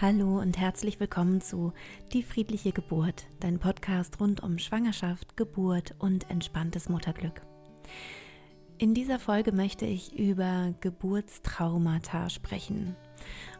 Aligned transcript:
Hallo 0.00 0.38
und 0.38 0.56
herzlich 0.56 1.00
willkommen 1.00 1.40
zu 1.40 1.72
Die 2.12 2.22
friedliche 2.22 2.70
Geburt, 2.70 3.26
dein 3.40 3.58
Podcast 3.58 4.20
rund 4.20 4.44
um 4.44 4.60
Schwangerschaft, 4.60 5.36
Geburt 5.36 5.96
und 5.98 6.30
entspanntes 6.30 6.88
Mutterglück. 6.88 7.42
In 8.78 8.94
dieser 8.94 9.18
Folge 9.18 9.50
möchte 9.50 9.86
ich 9.86 10.16
über 10.16 10.72
Geburtstraumata 10.78 12.30
sprechen. 12.30 12.94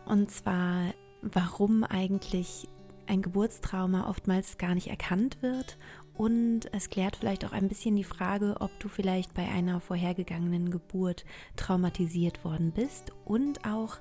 Und 0.04 0.30
zwar, 0.30 0.94
warum 1.22 1.82
eigentlich 1.82 2.68
ein 3.08 3.20
Geburtstrauma 3.20 4.08
oftmals 4.08 4.58
gar 4.58 4.76
nicht 4.76 4.86
erkannt 4.86 5.42
wird 5.42 5.76
und 6.18 6.62
es 6.72 6.90
klärt 6.90 7.14
vielleicht 7.14 7.44
auch 7.44 7.52
ein 7.52 7.68
bisschen 7.68 7.94
die 7.94 8.02
Frage, 8.02 8.56
ob 8.58 8.76
du 8.80 8.88
vielleicht 8.88 9.34
bei 9.34 9.48
einer 9.48 9.80
vorhergegangenen 9.80 10.68
Geburt 10.68 11.24
traumatisiert 11.54 12.44
worden 12.44 12.72
bist 12.72 13.12
und 13.24 13.64
auch, 13.64 13.98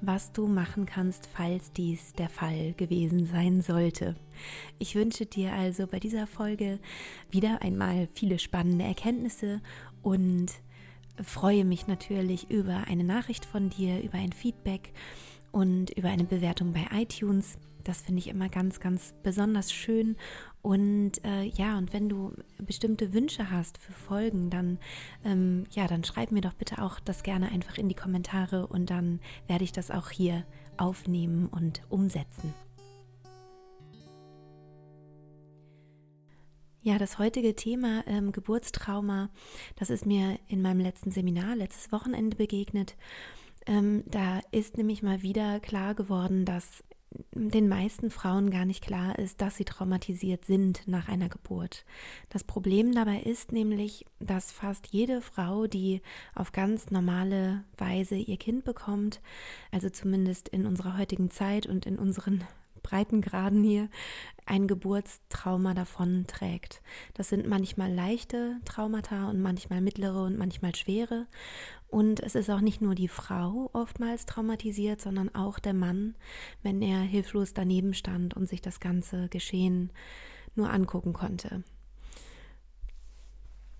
was 0.00 0.32
du 0.32 0.48
machen 0.48 0.84
kannst, 0.84 1.28
falls 1.28 1.72
dies 1.72 2.12
der 2.14 2.28
Fall 2.28 2.72
gewesen 2.72 3.24
sein 3.24 3.62
sollte. 3.62 4.16
Ich 4.80 4.96
wünsche 4.96 5.26
dir 5.26 5.52
also 5.52 5.86
bei 5.86 6.00
dieser 6.00 6.26
Folge 6.26 6.80
wieder 7.30 7.62
einmal 7.62 8.08
viele 8.14 8.40
spannende 8.40 8.84
Erkenntnisse 8.84 9.62
und 10.02 10.48
freue 11.22 11.64
mich 11.64 11.86
natürlich 11.86 12.50
über 12.50 12.88
eine 12.88 13.04
Nachricht 13.04 13.44
von 13.44 13.70
dir, 13.70 14.02
über 14.02 14.18
ein 14.18 14.32
Feedback 14.32 14.92
und 15.52 15.90
über 15.90 16.08
eine 16.08 16.24
Bewertung 16.24 16.72
bei 16.72 16.88
iTunes. 16.92 17.58
Das 17.84 18.02
finde 18.02 18.20
ich 18.20 18.28
immer 18.28 18.48
ganz, 18.48 18.80
ganz 18.80 19.14
besonders 19.22 19.72
schön 19.72 20.16
und 20.62 21.24
äh, 21.24 21.44
ja, 21.44 21.78
und 21.78 21.92
wenn 21.92 22.08
du 22.08 22.34
bestimmte 22.58 23.14
Wünsche 23.14 23.50
hast 23.50 23.78
für 23.78 23.92
Folgen, 23.92 24.50
dann 24.50 24.78
ähm, 25.24 25.64
ja, 25.70 25.86
dann 25.86 26.04
schreib 26.04 26.32
mir 26.32 26.42
doch 26.42 26.52
bitte 26.52 26.82
auch 26.82 27.00
das 27.00 27.22
gerne 27.22 27.50
einfach 27.50 27.78
in 27.78 27.88
die 27.88 27.94
Kommentare 27.94 28.66
und 28.66 28.90
dann 28.90 29.20
werde 29.46 29.64
ich 29.64 29.72
das 29.72 29.90
auch 29.90 30.10
hier 30.10 30.44
aufnehmen 30.76 31.46
und 31.46 31.82
umsetzen. 31.88 32.52
Ja, 36.82 36.98
das 36.98 37.18
heutige 37.18 37.54
Thema 37.54 38.04
ähm, 38.06 38.32
Geburtstrauma, 38.32 39.28
das 39.76 39.90
ist 39.90 40.06
mir 40.06 40.38
in 40.48 40.62
meinem 40.62 40.80
letzten 40.80 41.10
Seminar 41.10 41.56
letztes 41.56 41.92
Wochenende 41.92 42.36
begegnet. 42.36 42.96
Ähm, 43.66 44.02
da 44.06 44.40
ist 44.50 44.78
nämlich 44.78 45.02
mal 45.02 45.20
wieder 45.22 45.60
klar 45.60 45.94
geworden, 45.94 46.46
dass 46.46 46.82
den 47.32 47.68
meisten 47.68 48.10
Frauen 48.10 48.50
gar 48.50 48.64
nicht 48.64 48.84
klar 48.84 49.18
ist, 49.18 49.40
dass 49.40 49.56
sie 49.56 49.64
traumatisiert 49.64 50.44
sind 50.44 50.86
nach 50.86 51.08
einer 51.08 51.28
Geburt. 51.28 51.84
Das 52.28 52.44
Problem 52.44 52.94
dabei 52.94 53.20
ist 53.20 53.52
nämlich, 53.52 54.06
dass 54.20 54.52
fast 54.52 54.88
jede 54.88 55.20
Frau, 55.20 55.66
die 55.66 56.02
auf 56.34 56.52
ganz 56.52 56.90
normale 56.90 57.64
Weise 57.76 58.14
ihr 58.14 58.36
Kind 58.36 58.64
bekommt, 58.64 59.20
also 59.72 59.90
zumindest 59.90 60.48
in 60.48 60.66
unserer 60.66 60.96
heutigen 60.98 61.30
Zeit 61.30 61.66
und 61.66 61.86
in 61.86 61.98
unseren 61.98 62.44
Breitengraden 62.82 63.62
hier 63.62 63.88
ein 64.46 64.66
Geburtstrauma 64.66 65.74
davon 65.74 66.26
trägt. 66.26 66.82
Das 67.14 67.28
sind 67.28 67.46
manchmal 67.46 67.92
leichte 67.92 68.56
Traumata 68.64 69.28
und 69.28 69.40
manchmal 69.40 69.80
mittlere 69.80 70.22
und 70.24 70.36
manchmal 70.36 70.74
schwere. 70.74 71.26
Und 71.88 72.20
es 72.20 72.34
ist 72.34 72.50
auch 72.50 72.60
nicht 72.60 72.80
nur 72.80 72.94
die 72.94 73.08
Frau 73.08 73.70
oftmals 73.72 74.26
traumatisiert, 74.26 75.00
sondern 75.00 75.34
auch 75.34 75.58
der 75.58 75.74
Mann, 75.74 76.16
wenn 76.62 76.82
er 76.82 77.00
hilflos 77.00 77.54
daneben 77.54 77.94
stand 77.94 78.34
und 78.34 78.48
sich 78.48 78.60
das 78.60 78.80
ganze 78.80 79.28
Geschehen 79.28 79.92
nur 80.54 80.70
angucken 80.70 81.12
konnte. 81.12 81.62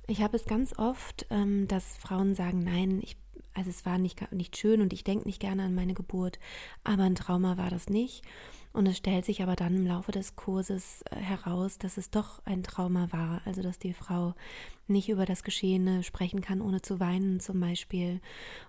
Ich 0.07 0.23
habe 0.23 0.37
es 0.37 0.45
ganz 0.45 0.77
oft, 0.77 1.27
ähm, 1.31 1.69
dass 1.69 1.97
Frauen 1.99 2.35
sagen, 2.35 2.65
nein, 2.65 3.01
ich 3.03 3.17
also 3.55 3.71
es 3.71 3.85
war 3.85 3.99
nicht, 3.99 4.33
nicht 4.33 4.57
schön 4.57 4.81
und 4.81 4.93
ich 4.93 5.05
denke 5.05 5.27
nicht 5.27 5.41
gerne 5.41 5.65
an 5.65 5.75
meine 5.75 5.95
Geburt, 5.95 6.39
aber 6.85 7.03
ein 7.03 7.15
Trauma 7.15 7.57
war 7.57 7.71
das 7.71 7.89
nicht. 7.89 8.23
Und 8.73 8.87
es 8.87 8.99
stellt 8.99 9.25
sich 9.25 9.43
aber 9.43 9.57
dann 9.57 9.75
im 9.75 9.87
Laufe 9.87 10.13
des 10.13 10.37
Kurses 10.37 11.03
äh, 11.11 11.17
heraus, 11.17 11.79
dass 11.79 11.97
es 11.97 12.11
doch 12.11 12.41
ein 12.45 12.63
Trauma 12.63 13.09
war. 13.11 13.43
Also 13.45 13.63
dass 13.63 13.79
die 13.79 13.93
Frau 13.93 14.35
nicht 14.87 15.09
über 15.09 15.27
das 15.27 15.43
Geschehene 15.43 16.03
sprechen 16.03 16.41
kann, 16.41 16.61
ohne 16.61 16.81
zu 16.81 17.01
weinen 17.01 17.41
zum 17.41 17.59
Beispiel. 17.59 18.21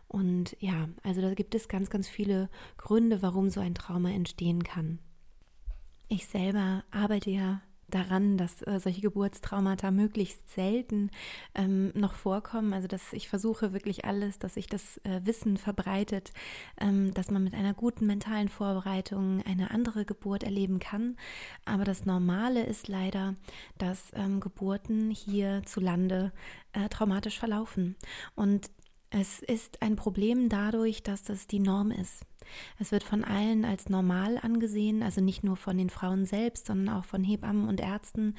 Und 0.07 0.55
ja, 0.59 0.89
also 1.03 1.21
da 1.21 1.33
gibt 1.33 1.53
es 1.53 1.67
ganz, 1.67 1.89
ganz 1.89 2.07
viele 2.07 2.49
Gründe, 2.77 3.21
warum 3.21 3.49
so 3.49 3.59
ein 3.59 3.75
Trauma 3.75 4.09
entstehen 4.09 4.63
kann. 4.63 4.99
Ich 6.07 6.27
selber 6.27 6.83
arbeite 6.91 7.29
ja 7.29 7.61
daran, 7.91 8.37
dass 8.37 8.61
äh, 8.63 8.79
solche 8.79 9.01
Geburtstraumata 9.01 9.91
möglichst 9.91 10.49
selten 10.49 11.11
ähm, 11.55 11.91
noch 11.93 12.13
vorkommen. 12.13 12.73
Also 12.73 12.87
dass 12.87 13.13
ich 13.13 13.29
versuche 13.29 13.73
wirklich 13.73 14.05
alles, 14.05 14.39
dass 14.39 14.55
sich 14.55 14.67
das 14.67 14.97
äh, 15.03 15.21
Wissen 15.23 15.57
verbreitet, 15.57 16.31
ähm, 16.79 17.13
dass 17.13 17.29
man 17.29 17.43
mit 17.43 17.53
einer 17.53 17.73
guten 17.73 18.05
mentalen 18.05 18.49
Vorbereitung 18.49 19.43
eine 19.45 19.71
andere 19.71 20.05
Geburt 20.05 20.43
erleben 20.43 20.79
kann. 20.79 21.17
Aber 21.65 21.83
das 21.83 22.05
Normale 22.05 22.65
ist 22.65 22.87
leider, 22.87 23.35
dass 23.77 24.11
ähm, 24.13 24.39
Geburten 24.39 25.11
hierzulande 25.11 26.31
äh, 26.73 26.89
traumatisch 26.89 27.37
verlaufen. 27.37 27.95
Und 28.35 28.71
es 29.11 29.41
ist 29.41 29.81
ein 29.81 29.97
Problem 29.97 30.47
dadurch, 30.47 31.03
dass 31.03 31.23
das 31.23 31.45
die 31.45 31.59
Norm 31.59 31.91
ist. 31.91 32.25
Es 32.79 32.91
wird 32.91 33.03
von 33.03 33.23
allen 33.23 33.65
als 33.65 33.89
normal 33.89 34.39
angesehen, 34.41 35.03
also 35.03 35.21
nicht 35.21 35.43
nur 35.43 35.57
von 35.57 35.77
den 35.77 35.89
Frauen 35.89 36.25
selbst, 36.25 36.65
sondern 36.65 36.95
auch 36.95 37.05
von 37.05 37.23
Hebammen 37.23 37.67
und 37.67 37.79
Ärzten 37.79 38.35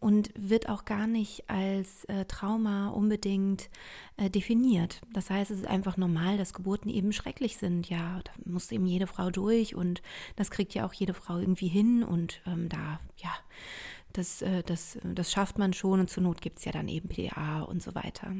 und 0.00 0.30
wird 0.36 0.68
auch 0.68 0.84
gar 0.84 1.06
nicht 1.06 1.48
als 1.48 2.04
äh, 2.04 2.24
Trauma 2.26 2.88
unbedingt 2.88 3.70
äh, 4.16 4.28
definiert. 4.28 5.00
Das 5.12 5.30
heißt, 5.30 5.50
es 5.50 5.60
ist 5.60 5.66
einfach 5.68 5.96
normal, 5.96 6.36
dass 6.36 6.52
Geburten 6.52 6.88
eben 6.88 7.12
schrecklich 7.12 7.56
sind. 7.56 7.88
Ja, 7.88 8.20
da 8.22 8.32
muss 8.44 8.72
eben 8.72 8.86
jede 8.86 9.06
Frau 9.06 9.30
durch 9.30 9.74
und 9.74 10.02
das 10.36 10.50
kriegt 10.50 10.74
ja 10.74 10.84
auch 10.84 10.92
jede 10.92 11.14
Frau 11.14 11.38
irgendwie 11.38 11.68
hin 11.68 12.02
und 12.02 12.40
ähm, 12.46 12.68
da, 12.68 13.00
ja, 13.18 13.32
das, 14.12 14.42
äh, 14.42 14.62
das, 14.64 14.98
das 15.04 15.32
schafft 15.32 15.58
man 15.58 15.72
schon 15.72 16.00
und 16.00 16.10
zur 16.10 16.24
Not 16.24 16.40
gibt 16.40 16.58
es 16.58 16.64
ja 16.64 16.72
dann 16.72 16.88
eben 16.88 17.08
PDA 17.08 17.62
und 17.62 17.82
so 17.82 17.94
weiter. 17.94 18.34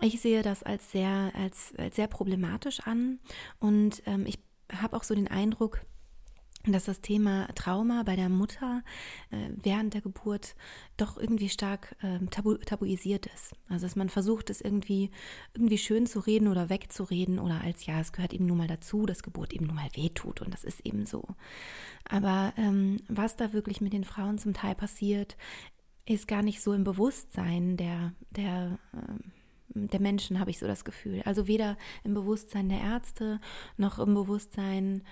Ich 0.00 0.20
sehe 0.20 0.42
das 0.42 0.62
als 0.62 0.92
sehr, 0.92 1.32
als, 1.34 1.74
als 1.76 1.96
sehr 1.96 2.06
problematisch 2.06 2.80
an 2.80 3.18
und 3.58 4.02
ähm, 4.06 4.26
ich 4.26 4.38
habe 4.72 4.96
auch 4.96 5.02
so 5.02 5.14
den 5.14 5.28
Eindruck, 5.28 5.80
dass 6.64 6.84
das 6.84 7.00
Thema 7.00 7.48
Trauma 7.54 8.02
bei 8.02 8.16
der 8.16 8.28
Mutter 8.28 8.82
äh, 9.30 9.50
während 9.62 9.94
der 9.94 10.00
Geburt 10.00 10.54
doch 10.96 11.16
irgendwie 11.16 11.48
stark 11.48 11.96
äh, 12.02 12.18
tabu 12.26 12.56
tabuisiert 12.56 13.26
ist. 13.26 13.54
Also 13.68 13.86
dass 13.86 13.96
man 13.96 14.08
versucht, 14.08 14.50
es 14.50 14.60
irgendwie 14.60 15.10
irgendwie 15.54 15.78
schön 15.78 16.06
zu 16.06 16.20
reden 16.20 16.48
oder 16.48 16.68
wegzureden 16.68 17.38
oder 17.38 17.60
als 17.62 17.86
ja, 17.86 18.00
es 18.00 18.12
gehört 18.12 18.32
eben 18.32 18.46
nun 18.46 18.58
mal 18.58 18.66
dazu, 18.66 19.06
dass 19.06 19.22
Geburt 19.22 19.52
eben 19.52 19.66
nun 19.66 19.76
mal 19.76 19.88
wehtut 19.94 20.42
und 20.42 20.52
das 20.52 20.64
ist 20.64 20.84
eben 20.84 21.06
so. 21.06 21.26
Aber 22.04 22.52
ähm, 22.56 22.98
was 23.08 23.36
da 23.36 23.52
wirklich 23.52 23.80
mit 23.80 23.92
den 23.92 24.04
Frauen 24.04 24.38
zum 24.38 24.52
Teil 24.52 24.74
passiert, 24.74 25.36
ist 26.06 26.28
gar 26.28 26.42
nicht 26.42 26.62
so 26.62 26.72
im 26.72 26.84
Bewusstsein 26.84 27.76
der 27.76 28.12
der 28.30 28.78
äh, 28.92 29.37
der 29.74 30.00
Menschen, 30.00 30.40
habe 30.40 30.50
ich 30.50 30.58
so 30.58 30.66
das 30.66 30.84
Gefühl. 30.84 31.22
Also 31.24 31.46
weder 31.46 31.76
im 32.04 32.14
Bewusstsein 32.14 32.68
der 32.68 32.80
Ärzte 32.80 33.40
noch 33.76 33.98
im 33.98 34.14
Bewusstsein 34.14 35.02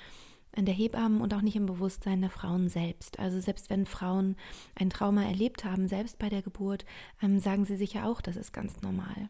der 0.57 0.75
Hebammen 0.75 1.21
und 1.21 1.35
auch 1.35 1.43
nicht 1.43 1.57
im 1.57 1.67
Bewusstsein 1.67 2.23
der 2.23 2.31
Frauen 2.31 2.69
selbst. 2.69 3.19
Also 3.19 3.41
selbst 3.41 3.69
wenn 3.69 3.85
Frauen 3.85 4.37
ein 4.75 4.91
Trauma 4.91 5.23
erlebt 5.25 5.65
haben, 5.65 5.87
selbst 5.87 6.19
bei 6.19 6.31
der 6.31 6.43
Geburt, 6.43 6.85
ähm, 7.23 7.39
sagen 7.39 7.67
sie 7.67 7.77
sich 7.77 7.93
ja 7.93 8.07
auch, 8.07 8.21
das 8.21 8.37
ist 8.37 8.53
ganz 8.53 8.81
normal. 8.81 9.29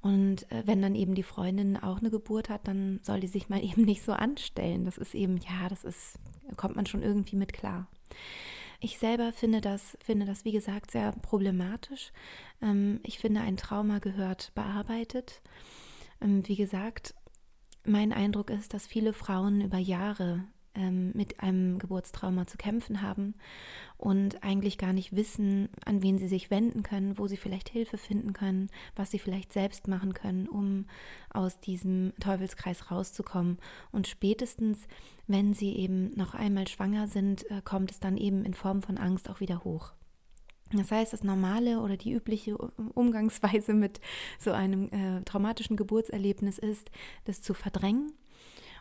Und 0.00 0.50
äh, 0.50 0.62
wenn 0.66 0.82
dann 0.82 0.94
eben 0.94 1.14
die 1.14 1.22
Freundin 1.22 1.76
auch 1.76 1.98
eine 1.98 2.10
Geburt 2.10 2.48
hat, 2.48 2.66
dann 2.66 3.00
soll 3.02 3.20
die 3.20 3.26
sich 3.28 3.48
mal 3.48 3.62
eben 3.64 3.82
nicht 3.82 4.02
so 4.02 4.12
anstellen. 4.12 4.84
Das 4.84 4.98
ist 4.98 5.14
eben, 5.14 5.38
ja, 5.38 5.68
das 5.68 5.84
ist, 5.84 6.18
kommt 6.56 6.76
man 6.76 6.86
schon 6.86 7.02
irgendwie 7.02 7.36
mit 7.36 7.52
klar. 7.52 7.86
Ich 8.80 8.98
selber 8.98 9.32
finde 9.32 9.60
das, 9.60 9.96
finde 10.00 10.26
das, 10.26 10.44
wie 10.44 10.52
gesagt, 10.52 10.90
sehr 10.90 11.12
problematisch. 11.12 12.12
Ähm, 12.62 13.00
ich 13.02 13.18
finde, 13.18 13.40
ein 13.40 13.56
Trauma 13.56 13.98
gehört 13.98 14.52
bearbeitet. 14.54 15.40
Ähm, 16.20 16.46
wie 16.46 16.56
gesagt, 16.56 17.14
mein 17.84 18.12
Eindruck 18.12 18.50
ist, 18.50 18.74
dass 18.74 18.86
viele 18.86 19.12
Frauen 19.12 19.60
über 19.60 19.78
Jahre 19.78 20.44
ähm, 20.76 21.10
mit 21.14 21.40
einem 21.40 21.78
Geburtstrauma 21.78 22.46
zu 22.46 22.56
kämpfen 22.56 23.02
haben 23.02 23.34
und 23.96 24.42
eigentlich 24.44 24.78
gar 24.78 24.92
nicht 24.92 25.16
wissen, 25.16 25.68
an 25.84 26.02
wen 26.02 26.18
sie 26.18 26.28
sich 26.28 26.50
wenden 26.50 26.82
können, 26.82 27.18
wo 27.18 27.26
sie 27.26 27.36
vielleicht 27.36 27.68
Hilfe 27.68 27.98
finden 27.98 28.32
können, 28.32 28.68
was 28.94 29.10
sie 29.10 29.18
vielleicht 29.18 29.52
selbst 29.52 29.88
machen 29.88 30.14
können, 30.14 30.48
um 30.48 30.86
aus 31.30 31.58
diesem 31.60 32.12
Teufelskreis 32.20 32.90
rauszukommen. 32.90 33.58
Und 33.90 34.06
spätestens, 34.06 34.86
wenn 35.26 35.54
sie 35.54 35.74
eben 35.76 36.14
noch 36.16 36.34
einmal 36.34 36.68
schwanger 36.68 37.08
sind, 37.08 37.50
äh, 37.50 37.62
kommt 37.64 37.90
es 37.90 38.00
dann 38.00 38.16
eben 38.16 38.44
in 38.44 38.54
Form 38.54 38.82
von 38.82 38.98
Angst 38.98 39.30
auch 39.30 39.40
wieder 39.40 39.64
hoch. 39.64 39.92
Das 40.72 40.90
heißt, 40.90 41.12
das 41.12 41.22
normale 41.22 41.80
oder 41.80 41.96
die 41.96 42.12
übliche 42.12 42.56
Umgangsweise 42.56 43.72
mit 43.72 44.00
so 44.38 44.50
einem 44.50 44.90
äh, 44.90 45.22
traumatischen 45.24 45.76
Geburtserlebnis 45.76 46.58
ist, 46.58 46.90
das 47.24 47.40
zu 47.40 47.54
verdrängen 47.54 48.12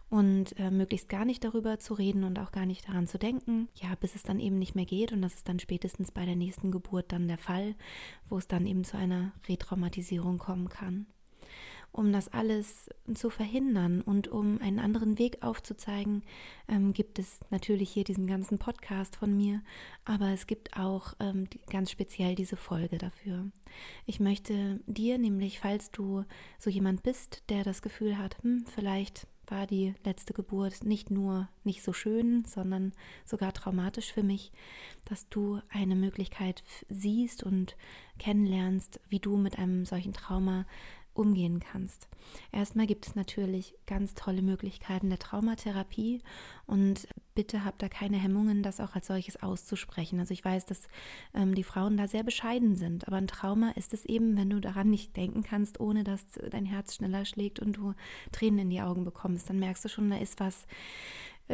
und 0.10 0.57
äh, 0.60 0.72
möglichst 0.72 1.10
gar 1.10 1.25
nicht 1.25 1.44
darüber 1.44 1.80
zu 1.80 1.94
reden 1.94 2.24
und 2.24 2.40
auch 2.40 2.52
gar 2.52 2.66
nicht 2.66 2.88
daran 2.88 3.07
zu 3.07 3.18
denken, 3.18 3.68
ja, 3.75 3.96
bis 4.00 4.16
es 4.16 4.24
dann 4.24 4.40
eben 4.40 4.60
nicht 4.60 4.75
mehr 4.75 4.86
geht 4.86 5.12
und 5.12 5.22
das 5.22 5.34
ist 5.36 5.50
dann 5.50 5.60
spätestens 5.60 6.12
bei 6.12 6.25
der 6.25 6.36
nächsten 6.36 6.72
Geburt 6.72 7.12
dann 7.12 7.28
der 7.28 7.38
Fall, 7.38 7.75
wo 8.30 8.38
es 8.38 8.48
dann 8.48 8.66
eben 8.68 8.84
zu 8.84 8.98
einer 8.98 9.34
Retraumatisierung 9.48 10.38
kommen 10.38 10.69
kann. 10.69 11.07
um 11.92 12.12
das 12.12 12.28
alles 12.28 12.90
zu 13.13 13.30
verhindern 13.30 14.02
und 14.02 14.28
um 14.28 14.60
einen 14.62 14.80
anderen 14.80 15.18
Weg 15.18 15.42
aufzuzeigen, 15.42 16.24
ähm, 16.68 16.92
gibt 16.92 17.19
es 17.19 17.40
natürlich 17.52 17.90
hier 17.90 18.04
diesen 18.04 18.28
ganzen 18.28 18.60
Podcast 18.60 19.16
von 19.16 19.36
mir, 19.36 19.62
aber 20.04 20.31
es 20.31 20.46
gibt 20.46 20.75
auch 20.78 21.13
ähm, 21.22 21.48
ganz 21.69 21.92
speziell 21.92 22.36
diese 22.36 22.57
Folge 22.57 22.98
dafür. 22.98 23.50
Ich 24.06 24.19
möchte 24.19 24.81
dir 24.88 25.18
nämlich, 25.18 25.60
falls 25.60 25.90
du 25.92 26.25
so 26.60 26.69
jemand 26.69 27.02
bist, 27.02 27.44
der 27.48 27.63
das 27.63 27.81
Gefühl 27.81 28.18
hat, 28.18 28.44
hm, 28.44 28.66
vielleicht 28.68 29.25
war 29.47 29.68
die 29.68 29.94
letzte 30.03 30.33
Geburt 30.33 30.83
nicht 30.83 31.12
nur 31.12 31.47
nicht 31.63 31.83
so 31.83 31.94
schön, 31.94 32.45
sondern 32.45 32.94
sogar 33.25 33.53
traumatisch 33.53 34.12
für 34.12 34.24
mich, 34.24 34.51
dass 35.06 35.30
du 35.30 35.59
eine 35.69 35.95
Möglichkeit 35.95 36.63
siehst 36.89 37.44
und 37.44 37.75
kennenlernst, 38.19 39.00
wie 39.09 39.19
du 39.19 39.38
mit 39.38 39.57
einem 39.57 39.86
solchen 39.86 40.13
Trauma 40.13 40.65
umgehen 41.16 41.60
kannst. 41.60 42.08
Erstmal 42.52 42.88
gibt 42.88 43.08
es 43.08 43.16
natürlich 43.16 43.76
ganz 43.88 44.14
tolle 44.14 44.42
Möglichkeiten 44.42 45.10
der 45.10 45.20
Traumatherapie 45.20 46.22
und 46.68 47.08
bitte 47.34 47.64
habt 47.64 47.82
da 47.82 47.90
keine 47.90 48.18
Hemmungen, 48.18 48.64
das 48.64 48.80
auch 48.80 48.96
als 48.96 49.08
solches 49.08 49.42
auszusprechen. 49.42 50.20
Also 50.20 50.34
ich 50.34 50.44
weiß, 50.44 50.66
dass 50.66 50.88
ähm, 51.34 51.56
die 51.56 51.64
Frauen 51.64 51.98
da 51.98 52.08
sehr 52.08 52.24
bescheiden 52.24 52.76
sind, 52.76 53.08
aber 53.08 53.18
ein 53.18 53.28
Trauma 53.28 53.72
ist 53.72 53.94
es 53.94 54.06
eben, 54.06 54.38
wenn 54.38 54.50
du 54.50 54.60
daran 54.60 54.90
nicht 54.90 55.16
denken 55.16 55.44
kannst, 55.44 55.80
ohne 55.80 56.04
dass 56.04 56.24
dein 56.52 56.66
Herz 56.66 56.96
schneller 56.96 57.26
schlägt 57.26 57.60
und 57.60 57.74
du 57.74 57.94
Tränen 58.32 58.60
in 58.60 58.70
die 58.70 58.82
Augen 58.82 59.06
bekommst, 59.06 59.50
dann 59.50 59.60
merkst 59.60 59.86
du 59.86 59.90
schon, 59.90 60.10
da 60.10 60.18
ist 60.18 60.40
was 60.40 60.66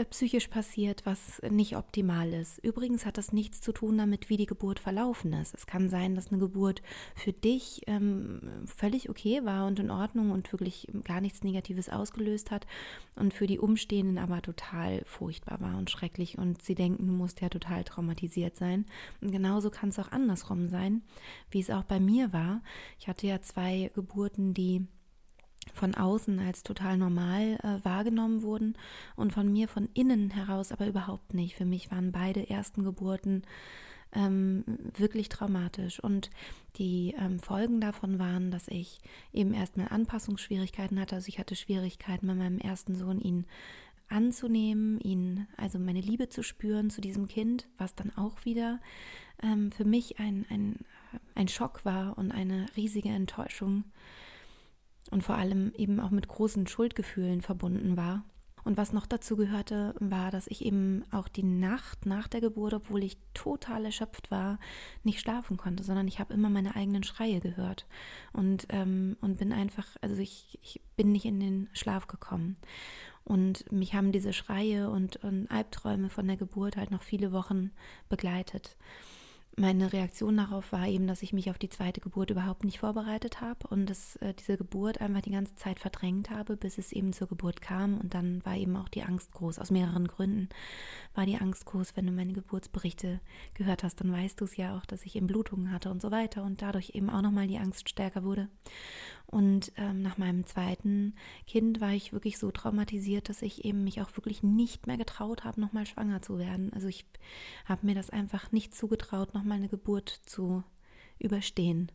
psychisch 0.10 0.48
passiert, 0.48 1.06
was 1.06 1.42
nicht 1.50 1.76
optimal 1.76 2.34
ist. 2.34 2.60
Übrigens 2.60 3.06
hat 3.06 3.18
das 3.18 3.34
nichts 3.34 3.60
zu 3.60 3.74
tun 3.74 3.98
damit, 3.98 4.30
wie 4.30 4.38
die 4.38 4.46
Geburt 4.46 4.80
verlaufen 4.80 5.34
ist. 5.34 5.54
Es 5.54 5.68
kann 5.68 5.90
sein, 5.90 6.16
dass 6.16 6.32
eine 6.32 6.40
Geburt 6.40 6.82
für 7.14 7.34
dich 7.34 7.82
ähm, 7.88 8.40
völlig 8.66 9.10
okay 9.10 9.44
war 9.44 9.68
und 9.68 9.80
in 9.80 9.92
Ordnung 9.92 10.32
und 10.32 10.52
wirklich 10.54 10.88
gar 11.04 11.20
nichts 11.20 11.44
Negatives 11.44 11.90
ausgelöst 11.90 12.52
hat 12.52 12.68
und 13.16 13.34
für 13.34 13.48
die 13.48 13.60
Umstehenden 13.60 14.18
aber 14.18 14.42
total 14.42 15.04
furchtbar 15.06 15.60
war 15.60 15.78
und 15.78 15.90
schrecklich 15.90 16.38
und 16.38 16.62
sie 16.62 16.76
denken, 16.76 17.08
du 17.08 17.14
musst 17.14 17.42
ja 17.42 17.50
total 17.50 17.84
traumatisiert 17.84 18.56
sein. 18.56 18.86
Und 19.20 19.32
genauso 19.32 19.70
kann 19.70 19.90
es 19.90 20.00
auch 20.00 20.12
andersrum 20.12 20.70
sein, 20.70 21.02
wie 21.50 21.60
es 21.60 21.70
auch 21.70 21.84
bei 21.84 22.00
mir 22.00 22.32
war. 22.32 22.62
Ich 22.98 23.10
hatte 23.10 23.28
ja 23.28 23.42
zwei 23.42 23.92
Geburten, 23.94 24.54
die 24.54 24.88
von 25.74 25.96
außen 25.96 26.40
als 26.40 26.64
total 26.64 26.98
normal 26.98 27.58
äh, 27.64 27.84
wahrgenommen 27.86 28.42
wurden 28.42 28.76
und 29.16 29.34
von 29.34 29.52
mir 29.52 29.68
von 29.68 29.90
innen 29.94 30.32
heraus 30.32 30.72
aber 30.72 30.88
überhaupt 30.88 31.34
nicht. 31.34 31.56
Für 31.56 31.66
mich 31.66 31.92
waren 31.92 32.12
beide 32.12 32.50
ersten 32.50 32.84
Geburten 32.84 33.44
ähm, 34.14 34.64
wirklich 34.98 35.30
traumatisch 35.30 36.00
und 36.00 36.30
die 36.76 37.16
ähm, 37.18 37.40
Folgen 37.40 37.80
davon 37.80 38.20
waren, 38.20 38.52
dass 38.52 38.68
ich 38.68 39.00
eben 39.32 39.54
erstmal 39.54 39.88
Anpassungsschwierigkeiten 39.90 41.00
hatte. 41.00 41.16
Also 41.16 41.30
ich 41.30 41.40
hatte 41.40 41.56
Schwierigkeiten 41.56 42.28
bei 42.28 42.36
meinem 42.36 42.60
ersten 42.60 42.96
Sohn, 42.96 43.20
ihn 43.20 43.46
anzunehmen, 44.10 45.00
ihn, 45.00 45.48
also 45.56 45.80
meine 45.80 46.02
Liebe 46.02 46.28
zu 46.28 46.44
spüren 46.44 46.90
zu 46.90 47.00
diesem 47.00 47.28
Kind, 47.28 47.68
was 47.78 47.96
dann 47.96 48.16
auch 48.18 48.44
wieder 48.44 48.80
ähm, 49.42 49.72
für 49.72 49.86
mich 49.86 50.20
ein, 50.20 50.46
ein, 50.50 50.76
ein 51.36 51.48
Schock 51.48 51.86
war 51.86 52.18
und 52.18 52.32
eine 52.32 52.66
riesige 52.76 53.10
Enttäuschung 53.10 53.86
und 55.10 55.24
vor 55.24 55.36
allem 55.36 55.74
eben 55.76 56.00
auch 56.00 56.12
mit 56.12 56.28
großen 56.28 56.68
Schuldgefühlen 56.68 57.42
verbunden 57.42 57.98
war. 57.98 58.24
Und 58.64 58.78
was 58.78 58.94
noch 58.94 59.08
dazu 59.08 59.36
gehörte, 59.36 59.96
war, 60.00 60.30
dass 60.30 60.48
ich 60.48 60.64
eben 60.64 61.04
auch 61.12 61.28
die 61.28 61.44
Nacht 61.44 62.06
nach 62.06 62.28
der 62.28 62.42
Geburt, 62.42 62.74
obwohl 62.74 63.04
ich 63.04 63.18
total 63.34 63.86
erschöpft 63.86 64.30
war, 64.30 64.60
nicht 65.04 65.20
schlafen 65.20 65.58
konnte, 65.58 65.84
sondern 65.84 66.08
ich 66.08 66.20
habe 66.20 66.34
immer 66.34 66.50
meine 66.50 66.76
eigenen 66.76 67.04
Schreie 67.04 67.40
gehört 67.40 67.88
und, 68.34 68.68
ähm, 68.70 69.18
und 69.22 69.38
bin 69.38 69.52
einfach, 69.52 69.88
also 70.02 70.16
ich, 70.18 70.60
ich 70.62 70.80
bin 70.96 71.12
nicht 71.12 71.26
in 71.26 71.40
den 71.40 71.70
Schlaf 71.74 72.08
gekommen. 72.08 72.58
Und 73.24 73.72
mich 73.72 73.94
haben 73.94 74.12
diese 74.12 74.34
Schreie 74.34 74.90
und, 74.90 75.18
und 75.18 75.50
Albträume 75.50 76.10
von 76.10 76.28
der 76.28 76.38
Geburt 76.38 76.78
halt 76.78 76.92
noch 76.92 77.04
viele 77.04 77.32
Wochen 77.32 77.72
begleitet 78.10 78.76
meine 79.58 79.92
Reaktion 79.92 80.38
darauf 80.38 80.72
war 80.72 80.88
eben, 80.88 81.08
dass 81.08 81.24
ich 81.24 81.34
mich 81.34 81.50
auf 81.50 81.58
die 81.58 81.70
zweite 81.70 82.00
Geburt 82.00 82.30
überhaupt 82.30 82.64
nicht 82.64 82.80
vorbereitet 82.80 83.42
habe 83.42 83.68
und 83.68 83.86
dass 83.90 84.16
äh, 84.18 84.34
diese 84.34 84.58
Geburt 84.58 85.02
einfach 85.02 85.22
die 85.22 85.32
ganze 85.32 85.56
Zeit 85.56 85.80
verdrängt 85.80 86.30
habe, 86.30 86.56
bis 86.56 86.78
es 86.78 86.94
eben 86.94 87.12
zur 87.12 87.28
Geburt 87.28 87.62
kam. 87.62 87.98
Und 87.98 88.14
dann 88.14 88.44
war 88.46 88.56
eben 88.56 88.78
auch 88.78 88.88
die 88.88 89.04
Angst 89.04 89.34
groß. 89.34 89.60
Aus 89.60 89.70
mehreren 89.70 90.08
Gründen 90.08 90.48
war 91.14 91.26
die 91.26 91.38
Angst 91.38 91.66
groß. 91.66 91.98
Wenn 91.98 92.08
du 92.08 92.14
meine 92.14 92.34
Geburtsberichte 92.34 93.20
gehört 93.54 93.84
hast, 93.84 94.00
dann 94.00 94.12
weißt 94.12 94.40
du 94.40 94.46
es 94.46 94.56
ja 94.56 94.78
auch, 94.78 94.86
dass 94.86 95.06
ich 95.06 95.16
eben 95.16 95.28
Blutungen 95.28 95.72
hatte 95.72 95.92
und 95.92 96.02
so 96.02 96.12
weiter 96.12 96.44
und 96.44 96.62
dadurch 96.62 96.92
eben 96.94 97.10
auch 97.10 97.22
nochmal 97.22 97.48
die 97.48 97.60
Angst 97.60 97.90
stärker 97.90 98.24
wurde. 98.24 98.48
Und 99.32 99.72
ähm, 99.78 100.02
nach 100.02 100.18
meinem 100.18 100.46
zweiten 100.46 101.16
Kind 101.48 101.80
war 101.80 101.92
ich 101.92 102.12
wirklich 102.12 102.38
so 102.38 102.52
traumatisiert, 102.52 103.30
dass 103.30 103.42
ich 103.42 103.64
eben 103.64 103.86
mich 103.86 104.02
auch 104.02 104.16
wirklich 104.18 104.44
nicht 104.44 104.88
mehr 104.88 104.98
getraut 104.98 105.46
habe, 105.46 105.62
nochmal 105.62 105.86
schwanger 105.86 106.22
zu 106.22 106.38
werden. 106.38 106.74
Also 106.74 106.90
ich 106.90 107.06
habe 107.66 107.86
mir 107.86 107.96
das 107.96 108.10
einfach 108.10 108.52
nicht 108.52 108.76
zugetraut, 108.76 109.34
nochmal 109.42 109.58
eine 109.58 109.70
Geburt 109.70 110.10
zu 110.26 110.64
überstehen. 111.18 111.92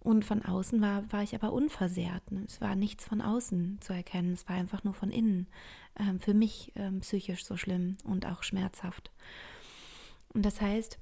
Und 0.00 0.24
von 0.24 0.44
außen 0.44 0.80
war, 0.80 1.10
war 1.10 1.22
ich 1.22 1.34
aber 1.34 1.52
unversehrt. 1.52 2.22
Es 2.46 2.60
war 2.60 2.76
nichts 2.76 3.04
von 3.04 3.20
außen 3.20 3.78
zu 3.80 3.92
erkennen, 3.92 4.34
es 4.34 4.48
war 4.48 4.56
einfach 4.56 4.84
nur 4.84 4.94
von 4.94 5.10
innen. 5.10 5.48
Ähm, 5.98 6.20
für 6.20 6.34
mich 6.34 6.72
ähm, 6.76 7.00
psychisch 7.00 7.44
so 7.44 7.56
schlimm 7.56 7.96
und 8.04 8.26
auch 8.26 8.42
schmerzhaft. 8.42 9.10
Und 10.34 10.44
das 10.44 10.60
heißt, 10.60 10.98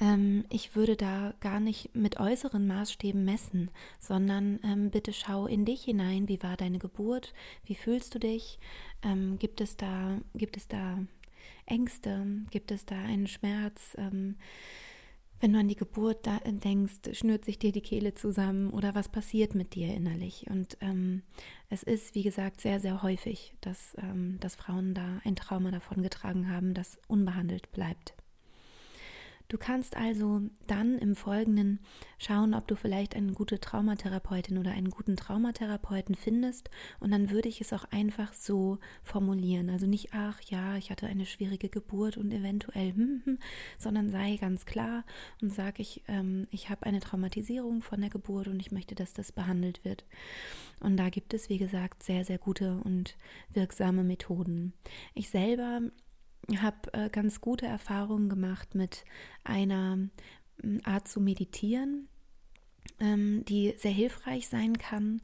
ähm, 0.00 0.44
ich 0.50 0.74
würde 0.74 0.96
da 0.96 1.34
gar 1.40 1.60
nicht 1.60 1.94
mit 1.94 2.18
äußeren 2.18 2.66
Maßstäben 2.66 3.24
messen, 3.24 3.70
sondern 4.00 4.58
ähm, 4.64 4.90
bitte 4.90 5.12
schau 5.12 5.46
in 5.46 5.64
dich 5.64 5.84
hinein, 5.84 6.28
wie 6.28 6.42
war 6.42 6.56
deine 6.56 6.78
Geburt, 6.78 7.32
wie 7.64 7.76
fühlst 7.76 8.14
du 8.14 8.18
dich, 8.18 8.58
ähm, 9.02 9.38
gibt 9.38 9.60
es 9.60 9.76
da, 9.76 10.18
gibt 10.34 10.56
es 10.56 10.68
da 10.68 10.98
Ängste, 11.66 12.26
gibt 12.50 12.70
es 12.70 12.84
da 12.84 12.96
einen 12.96 13.26
Schmerz, 13.26 13.94
ähm, 13.98 14.36
wenn 15.42 15.54
du 15.54 15.58
an 15.58 15.66
die 15.66 15.74
Geburt 15.74 16.24
da 16.24 16.38
denkst, 16.44 17.14
schnürt 17.14 17.44
sich 17.44 17.58
dir 17.58 17.72
die 17.72 17.80
Kehle 17.80 18.14
zusammen 18.14 18.70
oder 18.70 18.94
was 18.94 19.08
passiert 19.08 19.56
mit 19.56 19.74
dir 19.74 19.92
innerlich? 19.92 20.46
Und 20.48 20.78
ähm, 20.80 21.22
es 21.68 21.82
ist, 21.82 22.14
wie 22.14 22.22
gesagt, 22.22 22.60
sehr, 22.60 22.78
sehr 22.78 23.02
häufig, 23.02 23.52
dass, 23.60 23.96
ähm, 23.98 24.38
dass 24.38 24.54
Frauen 24.54 24.94
da 24.94 25.20
ein 25.24 25.34
Trauma 25.34 25.72
davon 25.72 26.00
getragen 26.00 26.48
haben, 26.48 26.74
das 26.74 27.00
unbehandelt 27.08 27.72
bleibt. 27.72 28.14
Du 29.52 29.58
kannst 29.58 29.98
also 29.98 30.40
dann 30.66 30.96
im 30.96 31.14
Folgenden 31.14 31.80
schauen, 32.16 32.54
ob 32.54 32.66
du 32.68 32.74
vielleicht 32.74 33.14
eine 33.14 33.32
gute 33.32 33.60
Traumatherapeutin 33.60 34.56
oder 34.56 34.70
einen 34.70 34.88
guten 34.88 35.14
Traumatherapeuten 35.14 36.14
findest 36.14 36.70
und 37.00 37.10
dann 37.10 37.28
würde 37.28 37.50
ich 37.50 37.60
es 37.60 37.74
auch 37.74 37.84
einfach 37.90 38.32
so 38.32 38.78
formulieren. 39.02 39.68
Also 39.68 39.86
nicht, 39.86 40.14
ach 40.14 40.40
ja, 40.48 40.78
ich 40.78 40.90
hatte 40.90 41.06
eine 41.06 41.26
schwierige 41.26 41.68
Geburt 41.68 42.16
und 42.16 42.32
eventuell, 42.32 42.94
hm, 42.94 43.20
hm, 43.26 43.38
sondern 43.76 44.08
sei 44.08 44.38
ganz 44.40 44.64
klar 44.64 45.04
und 45.42 45.52
sag 45.52 45.80
ich, 45.80 46.02
ähm, 46.08 46.46
ich 46.50 46.70
habe 46.70 46.86
eine 46.86 47.00
Traumatisierung 47.00 47.82
von 47.82 48.00
der 48.00 48.08
Geburt 48.08 48.48
und 48.48 48.58
ich 48.58 48.72
möchte, 48.72 48.94
dass 48.94 49.12
das 49.12 49.32
behandelt 49.32 49.84
wird. 49.84 50.06
Und 50.80 50.96
da 50.96 51.10
gibt 51.10 51.34
es, 51.34 51.50
wie 51.50 51.58
gesagt, 51.58 52.02
sehr, 52.02 52.24
sehr 52.24 52.38
gute 52.38 52.80
und 52.84 53.18
wirksame 53.52 54.02
Methoden. 54.02 54.72
Ich 55.12 55.28
selber 55.28 55.82
habe 56.56 56.92
äh, 56.92 57.08
ganz 57.10 57.40
gute 57.40 57.66
Erfahrungen 57.66 58.28
gemacht 58.28 58.74
mit 58.74 59.04
einer 59.44 59.96
mm, 60.62 60.78
Art 60.84 61.08
zu 61.08 61.20
meditieren, 61.20 62.08
ähm, 63.00 63.44
die 63.46 63.74
sehr 63.76 63.92
hilfreich 63.92 64.48
sein 64.48 64.78
kann. 64.78 65.20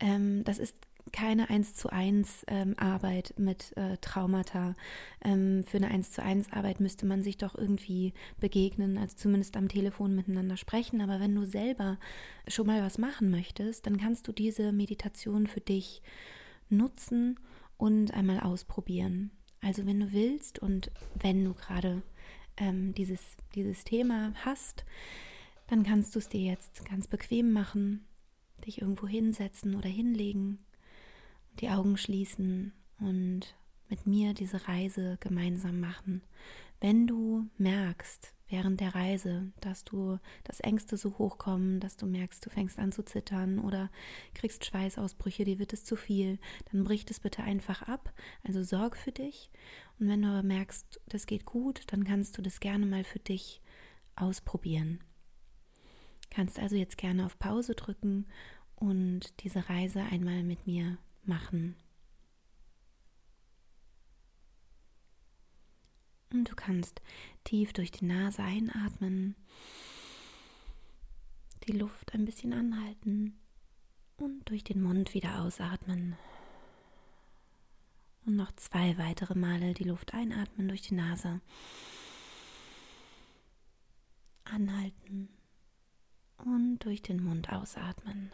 Ähm, 0.00 0.44
das 0.44 0.58
ist 0.58 0.76
keine 1.12 1.50
1 1.50 1.74
zu 1.74 1.90
1 1.90 2.44
ähm, 2.46 2.74
Arbeit 2.78 3.34
mit 3.36 3.76
äh, 3.76 3.96
Traumata. 3.98 4.76
Ähm, 5.22 5.64
für 5.64 5.78
eine 5.78 5.90
1 5.90 6.12
zu 6.12 6.22
1 6.22 6.52
Arbeit 6.52 6.80
müsste 6.80 7.06
man 7.06 7.22
sich 7.22 7.36
doch 7.36 7.54
irgendwie 7.54 8.14
begegnen, 8.38 8.98
also 8.98 9.16
zumindest 9.16 9.56
am 9.56 9.68
Telefon 9.68 10.14
miteinander 10.14 10.56
sprechen. 10.56 11.00
Aber 11.00 11.20
wenn 11.20 11.34
du 11.34 11.44
selber 11.44 11.98
schon 12.48 12.66
mal 12.66 12.82
was 12.82 12.98
machen 12.98 13.30
möchtest, 13.30 13.86
dann 13.86 13.98
kannst 13.98 14.28
du 14.28 14.32
diese 14.32 14.72
Meditation 14.72 15.46
für 15.46 15.60
dich 15.60 16.02
nutzen 16.68 17.38
und 17.76 18.14
einmal 18.14 18.40
ausprobieren. 18.40 19.32
Also 19.62 19.86
wenn 19.86 20.00
du 20.00 20.12
willst 20.12 20.58
und 20.58 20.90
wenn 21.14 21.44
du 21.44 21.54
gerade 21.54 22.02
ähm, 22.56 22.92
dieses, 22.94 23.20
dieses 23.54 23.84
Thema 23.84 24.34
hast, 24.44 24.84
dann 25.68 25.84
kannst 25.84 26.14
du 26.14 26.18
es 26.18 26.28
dir 26.28 26.42
jetzt 26.42 26.84
ganz 26.84 27.06
bequem 27.06 27.52
machen, 27.52 28.04
dich 28.66 28.82
irgendwo 28.82 29.06
hinsetzen 29.06 29.76
oder 29.76 29.88
hinlegen, 29.88 30.58
die 31.60 31.70
Augen 31.70 31.96
schließen 31.96 32.72
und 32.98 33.54
mit 33.88 34.06
mir 34.06 34.34
diese 34.34 34.68
Reise 34.68 35.16
gemeinsam 35.20 35.80
machen. 35.80 36.22
Wenn 36.82 37.06
du 37.06 37.48
merkst, 37.58 38.34
während 38.48 38.80
der 38.80 38.92
Reise, 38.92 39.52
dass 39.60 39.84
du 39.84 40.18
das 40.42 40.58
Ängste 40.58 40.96
so 40.96 41.16
hochkommen, 41.16 41.78
dass 41.78 41.96
du 41.96 42.06
merkst, 42.06 42.44
du 42.44 42.50
fängst 42.50 42.76
an 42.80 42.90
zu 42.90 43.04
zittern 43.04 43.60
oder 43.60 43.88
kriegst 44.34 44.64
Schweißausbrüche, 44.64 45.44
dir 45.44 45.60
wird 45.60 45.72
es 45.72 45.84
zu 45.84 45.94
viel, 45.94 46.40
dann 46.72 46.82
brich 46.82 47.06
es 47.08 47.20
bitte 47.20 47.44
einfach 47.44 47.82
ab. 47.82 48.12
Also 48.42 48.64
sorg 48.64 48.96
für 48.96 49.12
dich. 49.12 49.48
Und 50.00 50.08
wenn 50.08 50.22
du 50.22 50.28
aber 50.28 50.42
merkst, 50.42 51.00
das 51.06 51.26
geht 51.26 51.44
gut, 51.44 51.84
dann 51.86 52.02
kannst 52.02 52.36
du 52.36 52.42
das 52.42 52.58
gerne 52.58 52.84
mal 52.84 53.04
für 53.04 53.20
dich 53.20 53.62
ausprobieren. 54.16 55.04
Kannst 56.30 56.58
also 56.58 56.74
jetzt 56.74 56.98
gerne 56.98 57.26
auf 57.26 57.38
Pause 57.38 57.76
drücken 57.76 58.26
und 58.74 59.44
diese 59.44 59.68
Reise 59.68 60.02
einmal 60.02 60.42
mit 60.42 60.66
mir 60.66 60.98
machen. 61.22 61.76
Und 66.32 66.50
du 66.50 66.54
kannst 66.54 67.02
tief 67.44 67.72
durch 67.72 67.90
die 67.90 68.06
Nase 68.06 68.42
einatmen, 68.42 69.36
die 71.66 71.72
Luft 71.72 72.14
ein 72.14 72.24
bisschen 72.24 72.52
anhalten 72.54 73.38
und 74.16 74.48
durch 74.48 74.64
den 74.64 74.82
Mund 74.82 75.14
wieder 75.14 75.42
ausatmen. 75.42 76.16
Und 78.24 78.36
noch 78.36 78.52
zwei 78.52 78.96
weitere 78.98 79.34
Male 79.34 79.74
die 79.74 79.84
Luft 79.84 80.14
einatmen 80.14 80.68
durch 80.68 80.82
die 80.82 80.94
Nase. 80.94 81.40
Anhalten 84.44 85.28
und 86.38 86.78
durch 86.78 87.02
den 87.02 87.22
Mund 87.22 87.52
ausatmen. 87.52 88.32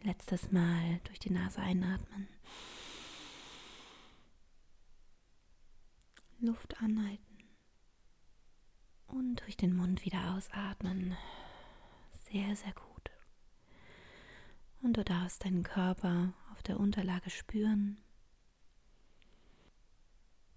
Ein 0.00 0.06
letztes 0.06 0.52
Mal 0.52 1.00
durch 1.04 1.18
die 1.18 1.30
Nase 1.30 1.60
einatmen. 1.60 2.28
Luft 6.40 6.80
anhalten 6.80 7.38
und 9.08 9.40
durch 9.40 9.56
den 9.56 9.74
Mund 9.74 10.04
wieder 10.04 10.34
ausatmen. 10.34 11.16
Sehr, 12.12 12.54
sehr 12.54 12.72
gut. 12.72 13.10
Und 14.80 14.96
du 14.96 15.04
darfst 15.04 15.44
deinen 15.44 15.64
Körper 15.64 16.32
auf 16.52 16.62
der 16.62 16.78
Unterlage 16.78 17.30
spüren 17.30 18.00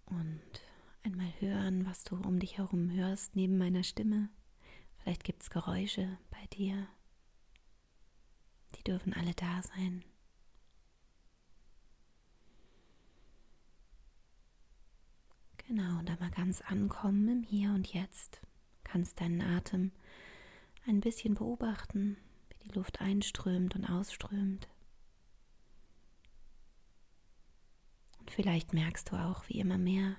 und 0.06 0.62
einmal 1.04 1.34
hören, 1.40 1.86
was 1.86 2.04
du 2.04 2.16
um 2.16 2.40
dich 2.40 2.58
herum 2.58 2.92
hörst 2.92 3.36
neben 3.36 3.58
meiner 3.58 3.84
Stimme. 3.84 4.30
Vielleicht 4.98 5.24
gibt 5.24 5.42
es 5.42 5.50
Geräusche 5.50 6.20
bei 6.30 6.46
dir. 6.54 6.88
Die 8.76 8.84
dürfen 8.84 9.14
alle 9.14 9.34
da 9.34 9.62
sein. 9.64 10.04
Genau, 15.74 16.00
und 16.00 16.10
da 16.10 16.18
mal 16.20 16.30
ganz 16.32 16.60
ankommen 16.60 17.30
im 17.30 17.44
Hier 17.44 17.70
und 17.70 17.94
Jetzt. 17.94 18.42
Kannst 18.84 19.22
deinen 19.22 19.42
Atem 19.42 19.94
ein 20.86 21.00
bisschen 21.00 21.36
beobachten, 21.36 22.18
wie 22.50 22.68
die 22.68 22.76
Luft 22.78 23.00
einströmt 23.00 23.78
und 23.78 23.86
ausströmt. 23.86 24.68
Und 28.20 28.32
vielleicht 28.32 28.74
merkst 28.74 29.10
du 29.14 29.16
auch, 29.16 29.48
wie 29.48 29.62
immer 29.62 29.78
mehr 29.78 30.18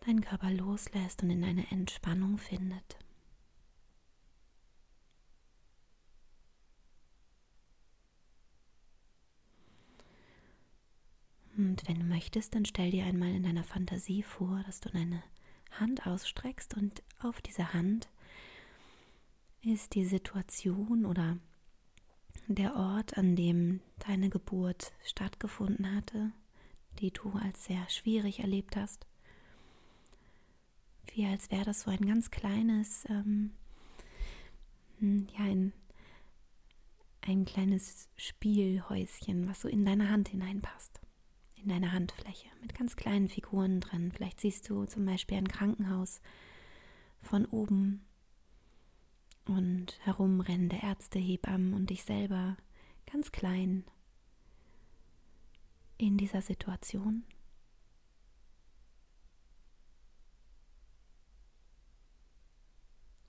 dein 0.00 0.22
Körper 0.22 0.50
loslässt 0.50 1.22
und 1.22 1.30
in 1.30 1.44
eine 1.44 1.70
Entspannung 1.70 2.36
findet. 2.36 2.98
Und 11.70 11.86
wenn 11.86 12.00
du 12.00 12.04
möchtest, 12.04 12.56
dann 12.56 12.64
stell 12.64 12.90
dir 12.90 13.04
einmal 13.04 13.32
in 13.32 13.44
deiner 13.44 13.62
Fantasie 13.62 14.24
vor, 14.24 14.60
dass 14.66 14.80
du 14.80 14.88
deine 14.88 15.22
Hand 15.70 16.04
ausstreckst 16.04 16.76
und 16.76 17.00
auf 17.20 17.40
dieser 17.40 17.72
Hand 17.72 18.08
ist 19.62 19.94
die 19.94 20.04
Situation 20.04 21.06
oder 21.06 21.38
der 22.48 22.74
Ort, 22.74 23.16
an 23.16 23.36
dem 23.36 23.78
deine 24.00 24.30
Geburt 24.30 24.92
stattgefunden 25.04 25.94
hatte, 25.94 26.32
die 26.98 27.12
du 27.12 27.30
als 27.34 27.66
sehr 27.66 27.88
schwierig 27.88 28.40
erlebt 28.40 28.74
hast. 28.74 29.06
Wie 31.14 31.24
als 31.24 31.52
wäre 31.52 31.66
das 31.66 31.82
so 31.82 31.92
ein 31.92 32.04
ganz 32.04 32.32
kleines, 32.32 33.04
ähm, 33.08 33.52
hm, 34.98 35.28
ja, 35.38 35.44
ein, 35.44 35.72
ein 37.20 37.44
kleines 37.44 38.08
Spielhäuschen, 38.16 39.48
was 39.48 39.60
so 39.60 39.68
in 39.68 39.84
deine 39.84 40.10
Hand 40.10 40.30
hineinpasst 40.30 41.00
in 41.62 41.68
deiner 41.68 41.92
Handfläche 41.92 42.48
mit 42.60 42.74
ganz 42.74 42.96
kleinen 42.96 43.28
Figuren 43.28 43.80
drin. 43.80 44.12
Vielleicht 44.12 44.40
siehst 44.40 44.68
du 44.68 44.84
zum 44.86 45.04
Beispiel 45.04 45.38
ein 45.38 45.48
Krankenhaus 45.48 46.20
von 47.22 47.44
oben 47.46 48.04
und 49.46 49.98
herumrennende 50.00 50.76
Ärzte, 50.82 51.18
Hebammen 51.18 51.74
und 51.74 51.90
dich 51.90 52.04
selber 52.04 52.56
ganz 53.10 53.32
klein 53.32 53.84
in 55.98 56.16
dieser 56.16 56.42
Situation. 56.42 57.24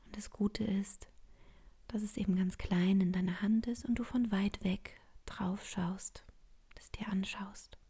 Und 0.06 0.18
das 0.18 0.30
Gute 0.30 0.64
ist, 0.64 1.10
dass 1.88 2.02
es 2.02 2.16
eben 2.18 2.36
ganz 2.36 2.58
klein 2.58 3.02
in 3.02 3.12
deiner 3.12 3.42
Hand 3.42 3.68
ist 3.68 3.86
und 3.86 3.96
du 3.96 4.04
von 4.04 4.32
weit 4.32 4.64
weg 4.64 5.02
drauf 5.26 5.66
schaust, 5.68 6.26
das 6.76 6.92
dir 6.92 7.08
anschaust. 7.10 7.81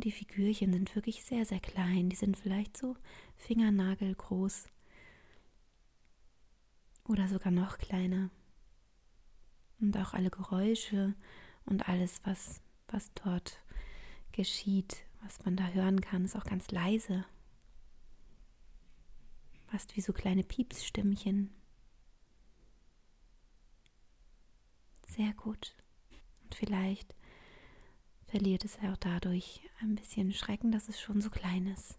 Und 0.00 0.04
die 0.06 0.12
Figürchen 0.12 0.72
sind 0.72 0.96
wirklich 0.96 1.22
sehr, 1.24 1.44
sehr 1.44 1.60
klein. 1.60 2.08
Die 2.08 2.16
sind 2.16 2.38
vielleicht 2.38 2.74
so 2.74 2.96
fingernagelgroß 3.36 4.70
oder 7.04 7.28
sogar 7.28 7.52
noch 7.52 7.76
kleiner. 7.76 8.30
Und 9.78 9.94
auch 9.98 10.14
alle 10.14 10.30
Geräusche 10.30 11.14
und 11.66 11.86
alles, 11.86 12.22
was, 12.24 12.62
was 12.88 13.12
dort 13.12 13.60
geschieht, 14.32 15.04
was 15.22 15.44
man 15.44 15.54
da 15.54 15.68
hören 15.68 16.00
kann, 16.00 16.24
ist 16.24 16.34
auch 16.34 16.44
ganz 16.44 16.70
leise. 16.70 17.26
Fast 19.66 19.98
wie 19.98 20.00
so 20.00 20.14
kleine 20.14 20.44
Piepsstimmchen. 20.44 21.50
Sehr 25.08 25.34
gut. 25.34 25.74
Und 26.42 26.54
vielleicht 26.54 27.14
verliert 28.30 28.64
es 28.64 28.78
auch 28.78 28.96
dadurch 28.96 29.60
ein 29.80 29.96
bisschen 29.96 30.32
Schrecken, 30.32 30.70
dass 30.70 30.88
es 30.88 31.00
schon 31.00 31.20
so 31.20 31.30
klein 31.30 31.66
ist. 31.66 31.98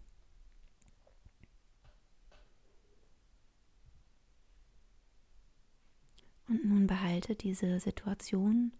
Und 6.48 6.64
nun 6.64 6.86
behalte 6.86 7.34
diese 7.34 7.80
Situation 7.80 8.72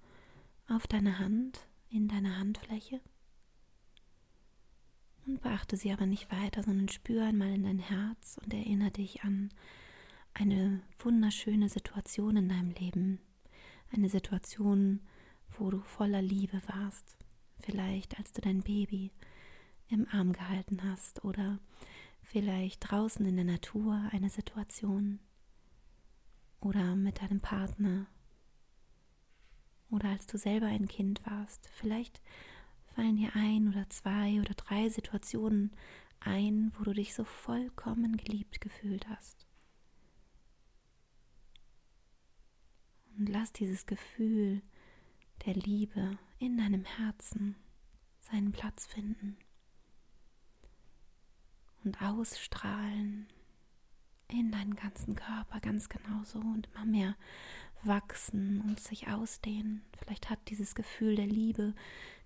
auf 0.68 0.86
deiner 0.86 1.18
Hand, 1.18 1.66
in 1.90 2.08
deiner 2.08 2.38
Handfläche. 2.38 3.00
Und 5.26 5.42
beachte 5.42 5.76
sie 5.76 5.92
aber 5.92 6.06
nicht 6.06 6.32
weiter, 6.32 6.62
sondern 6.62 6.88
spüre 6.88 7.26
einmal 7.26 7.52
in 7.52 7.64
dein 7.64 7.78
Herz 7.78 8.38
und 8.42 8.52
erinnere 8.52 8.90
dich 8.90 9.22
an 9.24 9.50
eine 10.34 10.80
wunderschöne 10.98 11.68
Situation 11.68 12.36
in 12.36 12.48
deinem 12.48 12.70
Leben. 12.70 13.20
Eine 13.90 14.08
Situation, 14.08 15.00
wo 15.58 15.70
du 15.70 15.80
voller 15.80 16.22
Liebe 16.22 16.60
warst, 16.66 17.21
vielleicht 17.62 18.18
als 18.18 18.32
du 18.32 18.40
dein 18.40 18.62
Baby 18.62 19.10
im 19.88 20.06
Arm 20.10 20.32
gehalten 20.32 20.82
hast 20.84 21.24
oder 21.24 21.58
vielleicht 22.22 22.90
draußen 22.90 23.24
in 23.26 23.36
der 23.36 23.44
Natur 23.44 24.08
eine 24.10 24.30
Situation 24.30 25.20
oder 26.60 26.96
mit 26.96 27.20
deinem 27.20 27.40
Partner 27.40 28.06
oder 29.90 30.08
als 30.08 30.26
du 30.26 30.38
selber 30.38 30.66
ein 30.66 30.88
Kind 30.88 31.24
warst. 31.26 31.68
Vielleicht 31.74 32.22
fallen 32.94 33.16
dir 33.16 33.30
ein 33.34 33.68
oder 33.68 33.88
zwei 33.90 34.40
oder 34.40 34.54
drei 34.54 34.88
Situationen 34.88 35.72
ein, 36.20 36.72
wo 36.78 36.84
du 36.84 36.92
dich 36.92 37.14
so 37.14 37.24
vollkommen 37.24 38.16
geliebt 38.16 38.60
gefühlt 38.60 39.08
hast. 39.08 39.46
Und 43.18 43.28
lass 43.28 43.52
dieses 43.52 43.84
Gefühl 43.86 44.62
der 45.46 45.54
Liebe 45.54 46.18
in 46.38 46.56
deinem 46.56 46.84
Herzen 46.84 47.56
seinen 48.20 48.52
Platz 48.52 48.86
finden 48.86 49.36
und 51.84 52.00
ausstrahlen 52.00 53.26
in 54.28 54.50
deinen 54.50 54.76
ganzen 54.76 55.14
Körper 55.14 55.60
ganz 55.60 55.88
genauso 55.88 56.38
und 56.38 56.68
immer 56.74 56.86
mehr 56.86 57.16
wachsen 57.82 58.60
und 58.62 58.80
sich 58.80 59.08
ausdehnen. 59.08 59.82
Vielleicht 59.98 60.30
hat 60.30 60.38
dieses 60.48 60.74
Gefühl 60.74 61.16
der 61.16 61.26
Liebe, 61.26 61.74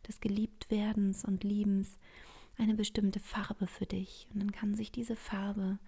des 0.07 0.21
Geliebtwerdens 0.21 1.25
und 1.25 1.43
Liebens 1.43 1.99
eine 2.59 2.75
bestimmte 2.75 3.21
Farbe 3.21 3.67
für 3.67 3.87
dich 3.87 4.29
und 4.33 4.41
dann 4.41 4.53
kann 4.53 4.75
sich 4.75 4.93
diese 4.93 5.17
Farbe 5.17 5.79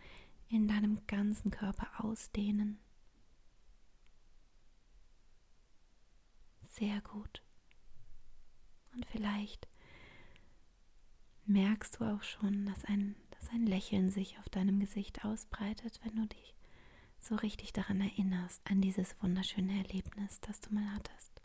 in 0.49 0.67
deinem 0.67 1.07
ganzen 1.07 1.51
Körper 1.51 2.05
ausdehnen. 2.05 2.79
Sehr 6.79 7.01
gut. 7.01 7.43
Und 8.95 9.05
vielleicht 9.07 9.67
merkst 11.45 11.99
du 11.99 12.05
auch 12.05 12.23
schon, 12.23 12.67
dass 12.67 12.85
ein, 12.85 13.17
dass 13.31 13.49
ein 13.51 13.67
Lächeln 13.67 14.11
sich 14.11 14.39
auf 14.39 14.49
deinem 14.49 14.79
Gesicht 14.79 15.25
ausbreitet, 15.25 15.99
wenn 16.05 16.15
du 16.15 16.27
dich 16.27 16.55
so 17.19 17.35
richtig 17.35 17.73
daran 17.73 18.01
erinnerst, 18.01 18.61
an 18.71 18.81
dieses 18.81 19.21
wunderschöne 19.21 19.77
Erlebnis, 19.79 20.41
das 20.41 20.61
du 20.61 20.73
mal 20.73 20.89
hattest. 20.95 21.43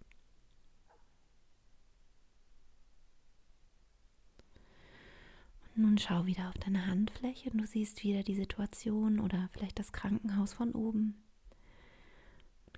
Nun 5.75 5.97
schau 5.97 6.27
wieder 6.27 6.49
auf 6.49 6.57
deine 6.59 6.85
Handfläche 6.85 7.49
und 7.49 7.57
du 7.57 7.65
siehst 7.65 8.03
wieder 8.03 8.21
die 8.21 8.35
Situation 8.35 9.19
oder 9.19 9.49
vielleicht 9.51 9.79
das 9.79 9.91
Krankenhaus 9.91 10.53
von 10.53 10.73
oben. 10.73 11.23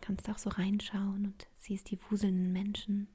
Kannst 0.05 0.29
auch 0.29 0.37
so 0.37 0.51
reinschauen 0.51 1.25
und 1.25 1.47
siehst 1.57 1.89
die 1.89 1.97
wuselnden 2.11 2.51
Menschen. 2.51 3.07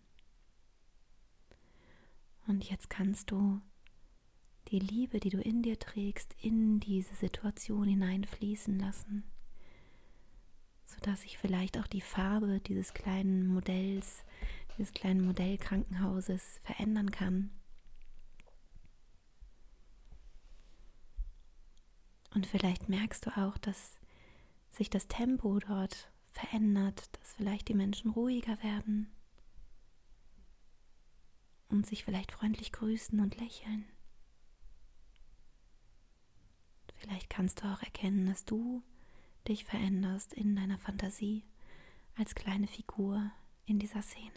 Und 2.49 2.69
jetzt 2.69 2.91
kannst 2.91 3.31
du 3.31 3.61
die 4.69 4.81
Liebe, 4.81 5.21
die 5.21 5.29
du 5.29 5.41
in 5.41 5.63
dir 5.63 5.79
trägst, 5.79 6.35
in 6.43 6.81
diese 6.81 7.15
Situation 7.15 7.87
hineinfließen 7.87 8.77
lassen, 8.77 9.23
sodass 10.85 11.21
sich 11.21 11.39
vielleicht 11.39 11.79
auch 11.79 11.87
die 11.87 12.01
Farbe 12.01 12.59
dieses 12.59 12.93
kleinen 12.93 13.47
Modells, 13.47 14.25
dieses 14.77 14.93
kleinen 14.93 15.25
Modellkrankenhauses 15.25 16.59
verändern 16.65 17.13
kann. 17.13 17.51
Und 22.35 22.49
vielleicht 22.49 22.89
merkst 22.89 23.27
du 23.27 23.31
auch, 23.37 23.59
dass 23.59 24.01
sich 24.71 24.91
das 24.91 25.07
Tempo 25.07 25.61
dort 25.61 26.11
verändert, 26.31 27.11
dass 27.19 27.35
vielleicht 27.35 27.69
die 27.69 27.75
Menschen 27.75 28.11
ruhiger 28.11 28.63
werden 28.63 29.11
und 31.69 31.87
sich 31.87 32.05
vielleicht 32.05 32.33
freundlich 32.33 32.73
grüßen 32.73 33.21
und 33.21 33.39
lächeln. 33.39 33.85
Vielleicht 36.97 37.31
kannst 37.31 37.63
du 37.63 37.73
auch 37.73 37.83
erkennen, 37.83 38.27
dass 38.27 38.45
du 38.45 38.83
dich 39.49 39.65
veränderst 39.65 40.35
in 40.35 40.55
deiner 40.55 40.79
Fantasie 40.79 41.45
als 42.17 42.35
kleine 42.35 42.67
Figur 42.67 43.31
in 43.65 43.79
dieser 43.79 44.03
Szene. 44.03 44.31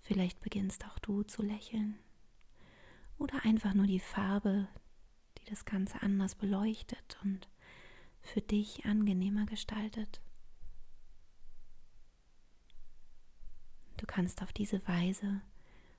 Vielleicht 0.00 0.40
beginnst 0.40 0.84
auch 0.84 0.98
du 0.98 1.22
zu 1.22 1.42
lächeln 1.42 1.98
oder 3.16 3.44
einfach 3.44 3.72
nur 3.72 3.86
die 3.86 4.00
Farbe 4.00 4.68
die 5.38 5.50
das 5.50 5.64
Ganze 5.64 6.02
anders 6.02 6.34
beleuchtet 6.34 7.18
und 7.22 7.48
für 8.24 8.40
dich 8.40 8.84
angenehmer 8.86 9.46
gestaltet. 9.46 10.20
Du 13.98 14.06
kannst 14.06 14.42
auf 14.42 14.52
diese 14.52 14.86
Weise 14.88 15.42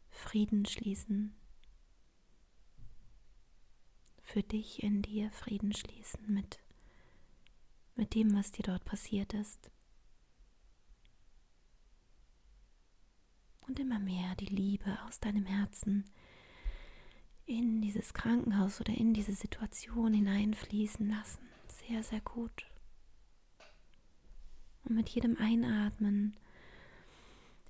Frieden 0.10 0.66
schließen, 0.66 1.36
für 4.22 4.44
dich 4.44 4.84
in 4.84 5.02
dir 5.02 5.32
Frieden 5.32 5.72
schließen 5.74 6.34
mit, 6.34 6.60
mit 7.96 8.16
dem, 8.16 8.36
was 8.36 8.52
dir 8.52 8.64
dort 8.64 8.84
passiert 8.84 9.34
ist. 9.34 9.72
Und 13.62 13.80
immer 13.80 14.00
mehr 14.00 14.36
die 14.36 14.46
Liebe 14.46 14.98
aus 15.08 15.20
deinem 15.20 15.46
Herzen 15.46 16.06
in 17.46 17.82
dieses 17.82 18.14
Krankenhaus 18.14 18.82
oder 18.82 18.94
in 18.94 19.14
diese 19.14 19.34
Situation 19.34 20.14
hineinfließen 20.14 21.08
lassen. 21.08 21.55
Sehr, 21.88 22.02
sehr 22.02 22.22
gut. 22.22 22.66
Und 24.86 24.96
mit 24.96 25.10
jedem 25.10 25.38
Einatmen 25.38 26.36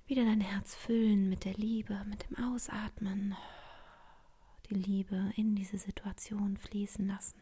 wieder 0.06 0.24
dein 0.24 0.40
Herz 0.40 0.74
füllen 0.74 1.28
mit 1.28 1.44
der 1.44 1.54
Liebe, 1.54 2.02
mit 2.04 2.28
dem 2.28 2.42
Ausatmen 2.44 3.36
die 4.70 4.74
Liebe 4.74 5.32
in 5.36 5.54
diese 5.54 5.76
Situation 5.76 6.56
fließen 6.56 7.06
lassen. 7.06 7.40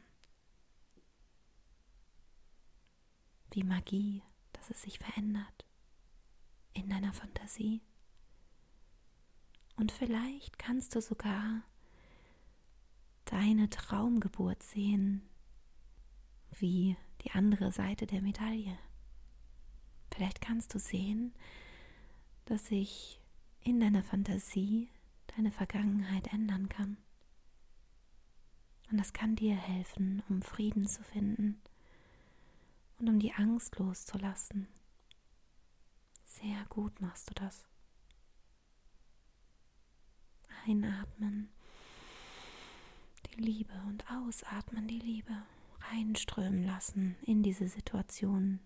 Wie 3.53 3.63
Magie, 3.63 4.23
dass 4.53 4.71
es 4.71 4.83
sich 4.83 4.99
verändert 4.99 5.65
in 6.73 6.89
deiner 6.89 7.13
Fantasie. 7.13 7.83
Und 9.77 9.93
vielleicht 9.93 10.59
kannst 10.59 10.97
du 10.97 11.01
sogar 11.01 11.63
deine 13.27 13.71
Traumgeburt 13.71 14.63
sehen, 14.63 15.29
wie 16.61 16.97
die 17.23 17.31
andere 17.33 17.73
Seite 17.73 18.07
der 18.07 18.23
Medaille. 18.23 18.79
Vielleicht 20.13 20.41
kannst 20.41 20.75
du 20.75 20.79
sehen, 20.79 21.35
dass 22.45 22.67
sich 22.67 23.21
in 23.63 23.81
deiner 23.81 24.03
Fantasie 24.03 24.89
deine 25.37 25.51
Vergangenheit 25.51 26.33
ändern 26.33 26.69
kann. 26.69 26.99
Und 28.91 28.99
das 28.99 29.13
kann 29.13 29.35
dir 29.35 29.57
helfen, 29.57 30.23
um 30.29 30.43
Frieden 30.43 30.87
zu 30.87 31.03
finden 31.03 31.61
und 32.99 33.09
um 33.09 33.19
die 33.19 33.33
Angst 33.33 33.79
loszulassen. 33.79 34.69
Sehr 36.25 36.65
gut 36.69 37.01
machst 37.01 37.31
du 37.31 37.35
das. 37.35 37.67
Einatmen 40.67 41.49
die 43.27 43.41
Liebe 43.41 43.75
und 43.89 44.05
ausatmen 44.11 44.87
die 44.87 44.99
Liebe 44.99 45.43
reinströmen 45.91 46.65
lassen 46.65 47.17
in 47.23 47.43
diese 47.43 47.69
Situation. 47.69 48.61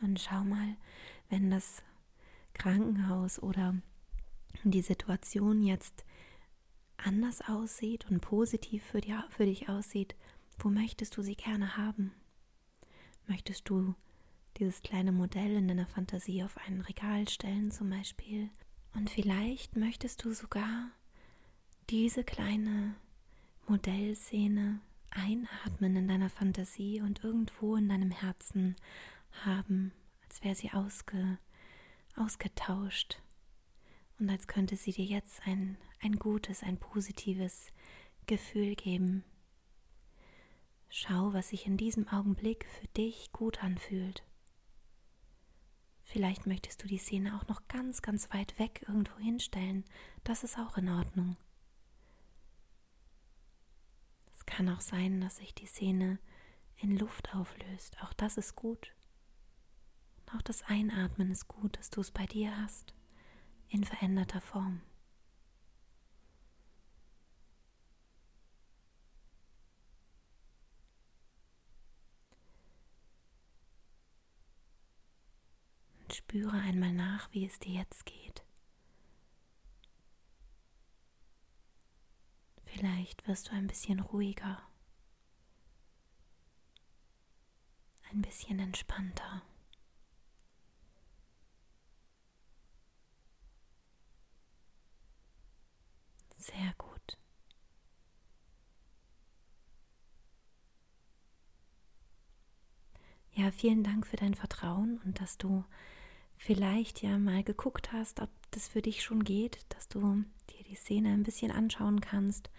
Und 0.00 0.20
schau 0.20 0.44
mal, 0.44 0.76
wenn 1.28 1.50
das 1.50 1.82
Krankenhaus 2.54 3.42
oder 3.42 3.74
die 4.64 4.82
Situation 4.82 5.62
jetzt 5.62 6.04
anders 6.96 7.40
aussieht 7.48 8.06
und 8.10 8.20
positiv 8.20 8.84
für, 8.84 9.00
die, 9.00 9.16
für 9.30 9.44
dich 9.44 9.68
aussieht, 9.68 10.16
wo 10.58 10.68
möchtest 10.68 11.16
du 11.16 11.22
sie 11.22 11.36
gerne 11.36 11.76
haben? 11.76 12.12
Möchtest 13.26 13.68
du 13.68 13.94
dieses 14.58 14.82
kleine 14.82 15.12
Modell 15.12 15.56
in 15.56 15.68
deiner 15.68 15.86
Fantasie 15.86 16.42
auf 16.42 16.56
ein 16.66 16.80
Regal 16.80 17.28
stellen 17.28 17.70
zum 17.70 17.90
Beispiel. 17.90 18.50
Und 18.94 19.10
vielleicht 19.10 19.76
möchtest 19.76 20.24
du 20.24 20.32
sogar 20.32 20.90
diese 21.90 22.24
kleine 22.24 22.94
Modellszene 23.66 24.80
einatmen 25.10 25.96
in 25.96 26.08
deiner 26.08 26.30
Fantasie 26.30 27.00
und 27.00 27.22
irgendwo 27.24 27.76
in 27.76 27.88
deinem 27.88 28.10
Herzen 28.10 28.76
haben, 29.44 29.92
als 30.24 30.42
wäre 30.42 30.54
sie 30.54 30.72
ausge, 30.72 31.38
ausgetauscht 32.16 33.20
und 34.18 34.28
als 34.30 34.46
könnte 34.46 34.76
sie 34.76 34.92
dir 34.92 35.04
jetzt 35.04 35.46
ein, 35.46 35.78
ein 36.02 36.18
gutes, 36.18 36.62
ein 36.62 36.78
positives 36.78 37.68
Gefühl 38.26 38.74
geben. 38.74 39.24
Schau, 40.88 41.32
was 41.32 41.50
sich 41.50 41.66
in 41.66 41.76
diesem 41.76 42.08
Augenblick 42.08 42.66
für 42.66 42.88
dich 42.88 43.30
gut 43.32 43.62
anfühlt. 43.62 44.24
Vielleicht 46.10 46.46
möchtest 46.46 46.82
du 46.82 46.88
die 46.88 46.96
Szene 46.96 47.36
auch 47.36 47.46
noch 47.48 47.68
ganz, 47.68 48.00
ganz 48.00 48.32
weit 48.32 48.58
weg 48.58 48.82
irgendwo 48.88 49.18
hinstellen. 49.18 49.84
Das 50.24 50.42
ist 50.42 50.58
auch 50.58 50.78
in 50.78 50.88
Ordnung. 50.88 51.36
Es 54.34 54.46
kann 54.46 54.70
auch 54.70 54.80
sein, 54.80 55.20
dass 55.20 55.36
sich 55.36 55.54
die 55.54 55.66
Szene 55.66 56.18
in 56.78 56.96
Luft 56.96 57.34
auflöst. 57.34 58.02
Auch 58.02 58.14
das 58.14 58.38
ist 58.38 58.56
gut. 58.56 58.94
Auch 60.34 60.40
das 60.40 60.62
Einatmen 60.62 61.30
ist 61.30 61.46
gut, 61.46 61.76
dass 61.76 61.90
du 61.90 62.00
es 62.00 62.10
bei 62.10 62.24
dir 62.24 62.56
hast, 62.56 62.94
in 63.68 63.84
veränderter 63.84 64.40
Form. 64.40 64.80
Spüre 76.18 76.58
einmal 76.60 76.92
nach, 76.92 77.32
wie 77.32 77.46
es 77.46 77.58
dir 77.60 77.72
jetzt 77.74 78.04
geht. 78.04 78.44
Vielleicht 82.66 83.26
wirst 83.26 83.48
du 83.48 83.52
ein 83.52 83.66
bisschen 83.66 84.00
ruhiger, 84.00 84.60
ein 88.12 88.20
bisschen 88.22 88.58
entspannter. 88.58 89.42
Sehr 96.36 96.74
gut. 96.78 97.18
Ja, 103.32 103.50
vielen 103.52 103.84
Dank 103.84 104.06
für 104.06 104.16
dein 104.16 104.34
Vertrauen 104.34 104.98
und 105.04 105.20
dass 105.20 105.38
du 105.38 105.64
vielleicht 106.38 107.02
ja 107.02 107.18
mal 107.18 107.42
geguckt 107.42 107.92
hast, 107.92 108.20
ob 108.20 108.30
das 108.52 108.68
für 108.68 108.80
dich 108.80 109.02
schon 109.02 109.24
geht, 109.24 109.58
dass 109.68 109.88
du 109.88 110.24
dir 110.50 110.64
die 110.64 110.76
Szene 110.76 111.10
ein 111.12 111.24
bisschen 111.24 111.50
anschauen 111.50 112.00
kannst, 112.00 112.50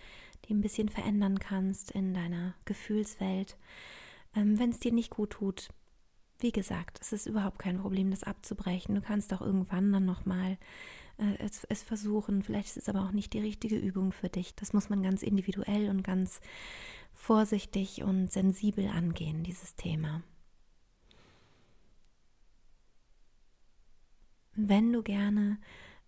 die 0.46 0.54
ein 0.54 0.62
bisschen 0.62 0.90
verändern 0.90 1.40
kannst 1.40 1.92
in 1.92 2.14
deiner 2.14 2.54
Gefühlswelt. 2.66 3.58
Ähm, 4.36 4.60
Wenn 4.60 4.70
es 4.70 4.80
dir 4.80 4.92
nicht 4.92 5.10
gut 5.10 5.32
tut, 5.32 5.70
wie 6.40 6.52
gesagt, 6.52 7.00
es 7.02 7.12
ist 7.12 7.26
überhaupt 7.26 7.60
kein 7.60 7.80
Problem, 7.80 8.12
das 8.12 8.24
abzubrechen. 8.24 8.96
Du 8.96 9.02
kannst 9.02 9.34
auch 9.34 9.42
irgendwann 9.42 9.92
dann 9.92 10.06
nochmal 10.06 10.58
äh, 11.18 11.36
es, 11.40 11.66
es 11.66 11.84
versuchen. 11.84 12.44
Vielleicht 12.44 12.70
ist 12.70 12.78
es 12.78 12.90
aber 12.90 13.04
auch 13.04 13.12
nicht 13.12 13.34
die 13.34 13.40
richtige 13.40 13.78
Übung 13.78 14.12
für 14.12 14.30
dich. 14.30 14.56
Das 14.56 14.74
muss 14.74 14.90
man 14.90 15.04
ganz 15.04 15.22
individuell 15.22 15.90
und 15.90 16.04
ganz 16.04 16.40
vorsichtig 17.14 18.04
und 18.04 18.32
sensibel 18.32 18.88
angehen, 18.88 19.44
dieses 19.44 19.76
Thema. 19.76 20.24
Wenn 24.68 24.92
du 24.92 25.04
gerne 25.04 25.58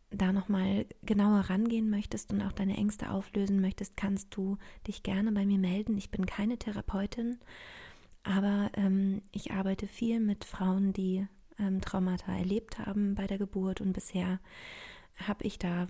da 0.10 0.34
nochmal 0.34 0.86
genauer 1.04 1.42
rangehen 1.42 1.90
möchtest 1.90 2.34
und 2.34 2.42
auch 2.42 2.52
deine 2.52 2.76
Ängste 2.76 3.12
auflösen 3.12 3.62
möchtest, 3.62 3.96
kannst 3.96 4.36
du 4.36 4.58
dich 4.88 5.04
gerne 5.04 5.32
bei 5.32 5.46
mir 5.46 5.58
melden. 5.58 5.98
Ich 5.98 6.12
bin 6.12 6.26
keine 6.26 6.58
Therapeutin, 6.58 7.38
aber 8.24 8.70
ähm, 8.76 9.22
ich 9.32 9.52
arbeite 9.52 9.88
viel 9.88 10.20
mit 10.20 10.44
Frauen, 10.44 10.92
die 10.92 11.26
ähm, 11.60 11.80
Traumata 11.82 12.36
erlebt 12.36 12.80
haben 12.80 13.16
bei 13.16 13.26
der 13.26 13.38
Geburt 13.38 13.80
und 13.80 13.94
bisher 13.94 14.40
habe 15.28 15.46
ich 15.46 15.58
da 15.60 15.88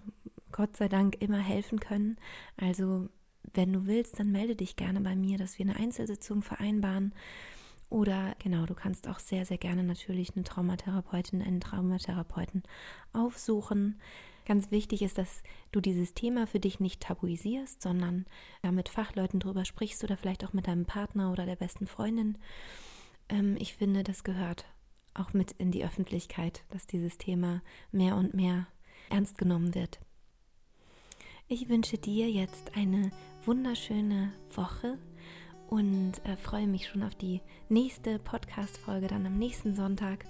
Gott 0.51 0.77
sei 0.77 0.87
Dank 0.87 1.21
immer 1.21 1.39
helfen 1.39 1.79
können. 1.79 2.17
Also 2.57 3.09
wenn 3.53 3.73
du 3.73 3.87
willst, 3.87 4.19
dann 4.19 4.31
melde 4.31 4.55
dich 4.55 4.75
gerne 4.75 5.01
bei 5.01 5.15
mir, 5.15 5.37
dass 5.37 5.57
wir 5.57 5.65
eine 5.65 5.77
Einzelsitzung 5.77 6.41
vereinbaren. 6.41 7.13
Oder 7.91 8.35
genau, 8.39 8.65
du 8.65 8.73
kannst 8.73 9.09
auch 9.09 9.19
sehr, 9.19 9.45
sehr 9.45 9.57
gerne 9.57 9.83
natürlich 9.83 10.33
eine 10.33 10.45
Traumatherapeutin, 10.45 11.41
einen 11.41 11.59
Traumatherapeuten 11.59 12.63
aufsuchen. 13.11 13.99
Ganz 14.45 14.71
wichtig 14.71 15.01
ist, 15.01 15.17
dass 15.17 15.43
du 15.73 15.81
dieses 15.81 16.13
Thema 16.13 16.47
für 16.47 16.61
dich 16.61 16.79
nicht 16.79 17.01
tabuisierst, 17.01 17.81
sondern 17.81 18.25
da 18.61 18.71
mit 18.71 18.87
Fachleuten 18.87 19.41
drüber 19.41 19.65
sprichst 19.65 20.05
oder 20.05 20.15
vielleicht 20.15 20.45
auch 20.45 20.53
mit 20.53 20.67
deinem 20.67 20.85
Partner 20.85 21.33
oder 21.33 21.45
der 21.45 21.57
besten 21.57 21.85
Freundin. 21.85 22.37
Ähm, 23.27 23.57
ich 23.59 23.75
finde, 23.75 24.03
das 24.03 24.23
gehört 24.23 24.63
auch 25.13 25.33
mit 25.33 25.51
in 25.57 25.71
die 25.71 25.83
Öffentlichkeit, 25.83 26.63
dass 26.69 26.87
dieses 26.87 27.17
Thema 27.17 27.61
mehr 27.91 28.15
und 28.15 28.33
mehr 28.33 28.67
ernst 29.09 29.37
genommen 29.37 29.75
wird. 29.75 29.99
Ich 31.49 31.67
wünsche 31.67 31.97
dir 31.97 32.31
jetzt 32.31 32.77
eine 32.77 33.11
wunderschöne 33.43 34.31
Woche 34.55 34.97
und 35.71 36.13
äh, 36.25 36.35
freue 36.35 36.67
mich 36.67 36.89
schon 36.89 37.01
auf 37.01 37.15
die 37.15 37.41
nächste 37.69 38.19
Podcast-Folge 38.19 39.07
dann 39.07 39.25
am 39.25 39.33
nächsten 39.33 39.73
Sonntag. 39.73 40.25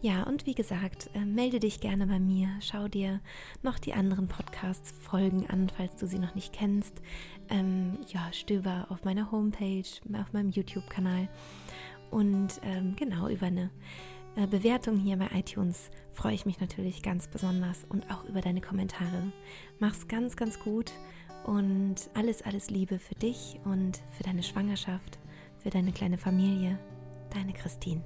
Ja, 0.00 0.24
und 0.24 0.44
wie 0.44 0.56
gesagt, 0.56 1.08
äh, 1.14 1.24
melde 1.24 1.60
dich 1.60 1.80
gerne 1.80 2.08
bei 2.08 2.18
mir. 2.18 2.48
Schau 2.60 2.88
dir 2.88 3.20
noch 3.62 3.78
die 3.78 3.94
anderen 3.94 4.26
Podcast-Folgen 4.26 5.48
an, 5.48 5.68
falls 5.68 5.94
du 5.94 6.08
sie 6.08 6.18
noch 6.18 6.34
nicht 6.34 6.52
kennst. 6.52 7.00
Ähm, 7.48 7.96
ja, 8.08 8.32
stöber 8.32 8.86
auf 8.88 9.04
meiner 9.04 9.30
Homepage, 9.30 9.86
auf 10.14 10.32
meinem 10.32 10.50
YouTube-Kanal. 10.50 11.28
Und 12.10 12.60
ähm, 12.64 12.96
genau 12.96 13.28
über 13.28 13.46
eine 13.46 13.70
äh, 14.34 14.48
Bewertung 14.48 14.96
hier 14.98 15.16
bei 15.16 15.28
iTunes 15.32 15.92
freue 16.10 16.34
ich 16.34 16.44
mich 16.44 16.58
natürlich 16.58 17.02
ganz 17.02 17.28
besonders 17.28 17.84
und 17.88 18.10
auch 18.10 18.24
über 18.24 18.40
deine 18.40 18.60
Kommentare. 18.60 19.32
Mach's 19.78 20.08
ganz, 20.08 20.34
ganz 20.34 20.58
gut 20.58 20.92
und 21.44 21.96
alles, 22.14 22.42
alles 22.42 22.70
Liebe 22.70 22.98
für 22.98 23.14
dich 23.14 23.58
und 23.64 24.00
für 24.10 24.22
deine 24.22 24.42
Schwangerschaft, 24.42 25.18
für 25.62 25.70
deine 25.70 25.92
kleine 25.92 26.18
Familie. 26.18 26.78
Deine 27.30 27.52
Christine. 27.54 28.02